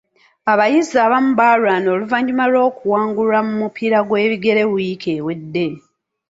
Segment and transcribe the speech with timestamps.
[0.51, 5.67] Abayizi abamu baalwana oluvannyuma lw'okuwangulwa mu mupiira gw'ebigere wiiki ewedde.